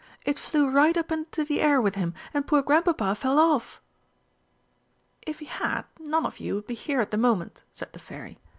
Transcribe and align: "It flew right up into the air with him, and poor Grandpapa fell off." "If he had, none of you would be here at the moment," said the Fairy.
"It 0.25 0.39
flew 0.39 0.67
right 0.71 0.97
up 0.97 1.11
into 1.11 1.45
the 1.45 1.61
air 1.61 1.79
with 1.79 1.93
him, 1.93 2.15
and 2.33 2.47
poor 2.47 2.63
Grandpapa 2.63 3.13
fell 3.13 3.37
off." 3.37 3.79
"If 5.27 5.37
he 5.37 5.45
had, 5.45 5.83
none 5.99 6.25
of 6.25 6.39
you 6.39 6.55
would 6.55 6.65
be 6.65 6.73
here 6.73 7.01
at 7.01 7.11
the 7.11 7.17
moment," 7.17 7.61
said 7.71 7.93
the 7.93 7.99
Fairy. 7.99 8.39